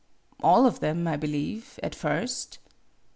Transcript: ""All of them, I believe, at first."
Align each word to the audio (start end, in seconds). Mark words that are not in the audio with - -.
""All 0.49 0.65
of 0.65 0.79
them, 0.79 1.07
I 1.07 1.15
believe, 1.15 1.79
at 1.83 1.93
first." 1.93 2.57